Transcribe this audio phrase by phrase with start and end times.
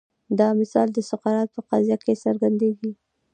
[0.39, 2.91] دا مثال د سقراط په قضیه کې څرګند دی.